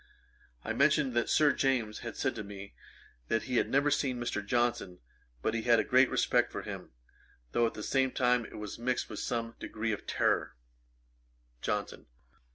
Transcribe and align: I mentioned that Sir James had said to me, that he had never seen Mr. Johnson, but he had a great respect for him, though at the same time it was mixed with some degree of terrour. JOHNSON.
I 0.65 0.73
mentioned 0.73 1.13
that 1.13 1.29
Sir 1.29 1.51
James 1.53 1.99
had 1.99 2.17
said 2.17 2.33
to 2.33 2.43
me, 2.43 2.73
that 3.27 3.43
he 3.43 3.57
had 3.57 3.69
never 3.69 3.91
seen 3.91 4.19
Mr. 4.19 4.43
Johnson, 4.43 4.97
but 5.43 5.53
he 5.53 5.61
had 5.61 5.79
a 5.79 5.83
great 5.83 6.09
respect 6.09 6.51
for 6.51 6.63
him, 6.63 6.89
though 7.51 7.67
at 7.67 7.75
the 7.75 7.83
same 7.83 8.09
time 8.09 8.43
it 8.43 8.57
was 8.57 8.79
mixed 8.79 9.11
with 9.11 9.19
some 9.19 9.53
degree 9.59 9.91
of 9.91 10.07
terrour. 10.07 10.55
JOHNSON. 11.61 12.07